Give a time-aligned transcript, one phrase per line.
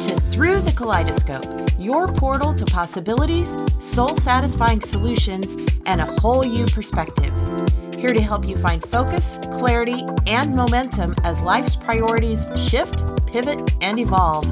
[0.00, 6.66] To Through the Kaleidoscope, your portal to possibilities, soul satisfying solutions, and a whole you
[6.66, 7.32] perspective.
[7.96, 13.98] Here to help you find focus, clarity, and momentum as life's priorities shift, pivot, and
[13.98, 14.46] evolve.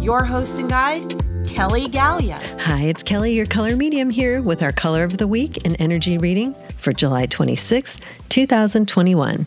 [0.00, 1.08] Your host and guide,
[1.46, 2.60] Kelly Galea.
[2.60, 6.18] Hi, it's Kelly, your color medium, here with our color of the week and energy
[6.18, 9.46] reading for July 26th, 2021.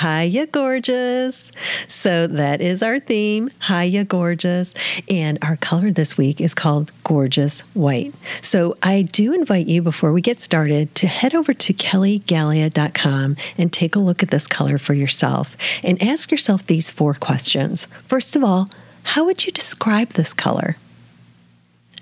[0.00, 1.52] Hiya, gorgeous.
[1.88, 3.50] So that is our theme.
[3.68, 4.74] Hiya, gorgeous.
[5.08, 8.14] And our color this week is called Gorgeous White.
[8.42, 13.72] So I do invite you before we get started to head over to kellygalea.com and
[13.72, 17.86] take a look at this color for yourself and ask yourself these four questions.
[18.06, 18.68] First of all,
[19.02, 20.76] how would you describe this color?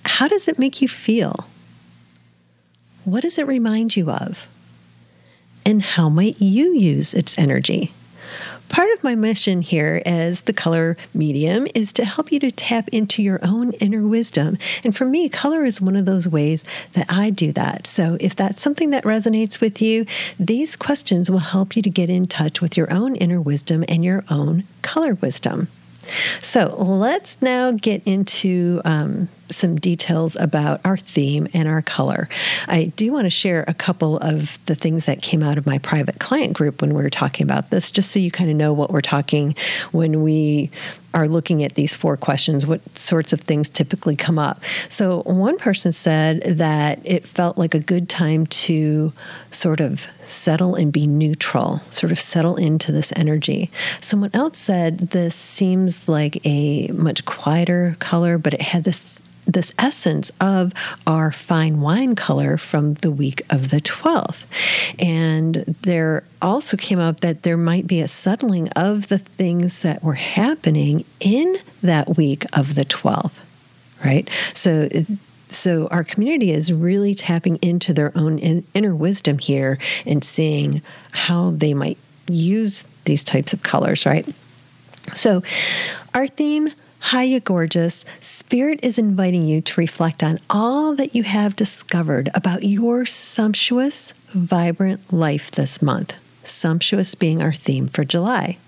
[0.05, 1.47] How does it make you feel?
[3.05, 4.49] What does it remind you of?
[5.69, 7.93] And how might you use its energy?
[8.71, 12.89] Part of my mission here as the color medium is to help you to tap
[12.89, 14.57] into your own inner wisdom.
[14.83, 17.87] And for me, color is one of those ways that I do that.
[17.87, 20.07] So if that's something that resonates with you,
[20.41, 24.03] these questions will help you to get in touch with your own inner wisdom and
[24.03, 25.69] your own color wisdom.
[26.41, 32.29] So let's now get into um, some details about our theme and our color.
[32.67, 35.79] I do want to share a couple of the things that came out of my
[35.79, 38.73] private client group when we were talking about this, just so you kind of know
[38.73, 39.55] what we're talking
[39.93, 40.71] when we
[41.15, 44.61] are looking at these four questions, what sorts of things typically come up.
[44.89, 49.13] So, one person said that it felt like a good time to
[49.51, 53.71] sort of settle and be neutral, sort of settle into this energy.
[54.01, 59.73] Someone else said this seems like a much quieter color, but it had this this
[59.79, 60.73] essence of
[61.07, 64.45] our fine wine color from the week of the 12th.
[64.99, 70.03] And there also came up that there might be a settling of the things that
[70.03, 73.41] were happening in that week of the 12th,
[74.05, 74.29] right?
[74.53, 74.89] So,
[75.49, 80.83] so our community is really tapping into their own in, inner wisdom here and seeing
[81.13, 81.97] how they might
[82.29, 84.29] use these types of colors, right?
[85.15, 85.43] So,
[86.13, 86.69] our theme
[87.01, 88.05] Hiya, gorgeous.
[88.21, 94.13] Spirit is inviting you to reflect on all that you have discovered about your sumptuous,
[94.31, 96.15] vibrant life this month.
[96.45, 98.59] Sumptuous being our theme for July.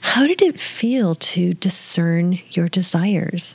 [0.00, 3.54] How did it feel to discern your desires?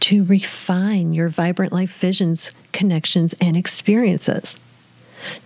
[0.00, 4.56] To refine your vibrant life visions, connections, and experiences?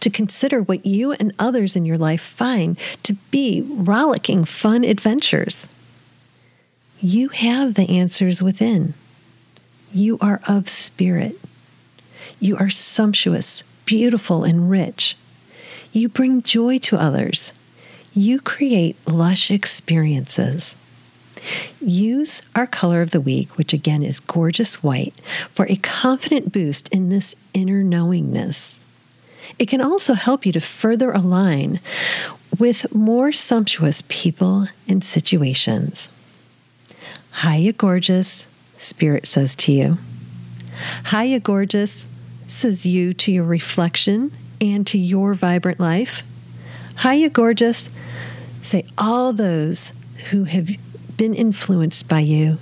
[0.00, 5.68] To consider what you and others in your life find to be rollicking, fun adventures?
[7.06, 8.94] You have the answers within.
[9.92, 11.38] You are of spirit.
[12.40, 15.14] You are sumptuous, beautiful, and rich.
[15.92, 17.52] You bring joy to others.
[18.14, 20.76] You create lush experiences.
[21.78, 25.12] Use our color of the week, which again is gorgeous white,
[25.50, 28.80] for a confident boost in this inner knowingness.
[29.58, 31.80] It can also help you to further align
[32.58, 36.08] with more sumptuous people and situations.
[37.42, 38.46] Hiya, gorgeous,
[38.78, 39.98] Spirit says to you.
[41.10, 42.06] Hiya, gorgeous,
[42.48, 44.30] says you to your reflection
[44.60, 46.22] and to your vibrant life.
[47.02, 47.88] Hiya, gorgeous,
[48.62, 49.92] say all those
[50.30, 50.70] who have
[51.16, 52.58] been influenced by you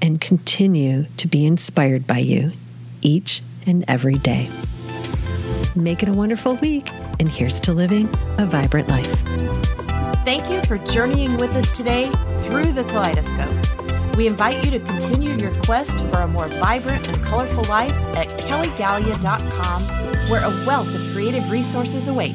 [0.00, 2.52] and continue to be inspired by you
[3.00, 4.48] each and every day.
[5.74, 8.08] Make it a wonderful week, and here's to living
[8.38, 9.10] a vibrant life.
[10.24, 12.10] Thank you for journeying with us today
[12.42, 13.61] through the kaleidoscope.
[14.16, 18.26] We invite you to continue your quest for a more vibrant and colorful life at
[18.40, 19.84] kellygalea.com,
[20.28, 22.34] where a wealth of creative resources await.